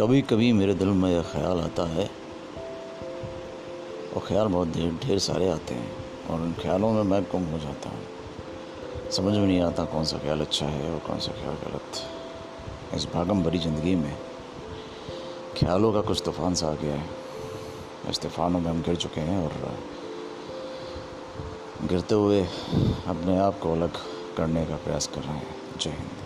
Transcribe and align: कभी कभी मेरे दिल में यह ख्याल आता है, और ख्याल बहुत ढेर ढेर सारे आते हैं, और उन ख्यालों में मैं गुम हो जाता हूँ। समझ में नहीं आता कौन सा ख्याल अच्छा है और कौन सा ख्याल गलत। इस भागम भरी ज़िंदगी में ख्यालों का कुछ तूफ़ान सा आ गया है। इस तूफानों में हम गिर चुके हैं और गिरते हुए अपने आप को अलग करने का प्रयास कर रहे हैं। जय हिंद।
कभी 0.00 0.20
कभी 0.22 0.52
मेरे 0.52 0.74
दिल 0.74 0.88
में 0.90 1.10
यह 1.10 1.22
ख्याल 1.22 1.58
आता 1.60 1.82
है, 1.88 2.04
और 4.16 4.22
ख्याल 4.26 4.46
बहुत 4.46 4.68
ढेर 4.68 4.90
ढेर 5.02 5.18
सारे 5.18 5.48
आते 5.48 5.74
हैं, 5.74 5.90
और 6.30 6.40
उन 6.40 6.52
ख्यालों 6.52 6.90
में 6.92 7.02
मैं 7.02 7.22
गुम 7.22 7.44
हो 7.44 7.58
जाता 7.58 7.90
हूँ। 7.90 9.10
समझ 9.10 9.36
में 9.36 9.46
नहीं 9.46 9.60
आता 9.60 9.84
कौन 9.84 10.04
सा 10.04 10.18
ख्याल 10.18 10.40
अच्छा 10.40 10.66
है 10.66 10.90
और 10.92 10.98
कौन 10.98 11.18
सा 11.18 11.32
ख्याल 11.32 11.54
गलत। 11.64 12.00
इस 12.94 13.06
भागम 13.14 13.42
भरी 13.42 13.58
ज़िंदगी 13.58 13.94
में 13.94 14.16
ख्यालों 15.58 15.92
का 15.92 16.00
कुछ 16.00 16.22
तूफ़ान 16.24 16.54
सा 16.54 16.66
आ 16.68 16.74
गया 16.74 16.94
है। 16.94 17.08
इस 18.10 18.20
तूफानों 18.20 18.60
में 18.60 18.70
हम 18.70 18.82
गिर 18.82 18.96
चुके 18.96 19.20
हैं 19.20 19.38
और 19.44 19.52
गिरते 21.88 22.14
हुए 22.14 22.42
अपने 23.08 23.38
आप 23.38 23.58
को 23.60 23.72
अलग 23.72 24.02
करने 24.36 24.66
का 24.66 24.76
प्रयास 24.76 25.06
कर 25.14 25.20
रहे 25.20 25.36
हैं। 25.36 25.78
जय 25.80 25.90
हिंद। 25.90 26.22